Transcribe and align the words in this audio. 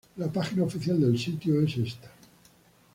La 0.17 0.31
página 0.33 0.63
oficial 0.63 0.99
del 0.99 1.15
sitio 1.19 1.61
es 1.61 1.77
esta. 1.77 2.09